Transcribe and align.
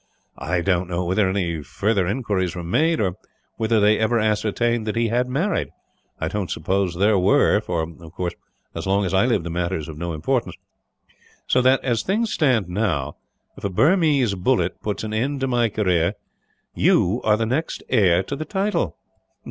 I 0.39 0.61
don't 0.61 0.89
know 0.89 1.05
whether 1.05 1.29
any 1.29 1.61
further 1.61 2.07
inquiries 2.07 2.55
were 2.55 2.63
made, 2.63 2.99
or 2.99 3.17
whether 3.57 3.79
they 3.79 3.99
ever 3.99 4.17
ascertained 4.19 4.87
that 4.87 4.95
he 4.95 5.09
had 5.09 5.27
married. 5.29 5.69
I 6.19 6.27
don't 6.27 6.49
suppose 6.49 6.95
there 6.95 7.19
were 7.19 7.61
for, 7.61 7.83
of 7.83 8.11
course, 8.13 8.33
as 8.73 8.87
long 8.87 9.05
as 9.05 9.13
I 9.13 9.27
live 9.27 9.43
the 9.43 9.51
matter 9.51 9.77
is 9.77 9.87
of 9.87 9.99
no 9.99 10.13
importance. 10.13 10.55
"So 11.45 11.61
that, 11.61 11.83
as 11.83 12.01
things 12.01 12.33
stand 12.33 12.67
now, 12.67 13.17
if 13.55 13.63
a 13.63 13.69
Burmese 13.69 14.33
bullet 14.33 14.81
puts 14.81 15.03
an 15.03 15.13
end 15.13 15.39
to 15.41 15.47
my 15.47 15.69
career, 15.69 16.15
you 16.73 17.21
are 17.23 17.37
the 17.37 17.45
next 17.45 17.83
heir 17.87 18.23
to 18.23 18.35
the 18.35 18.43
title." 18.43 18.97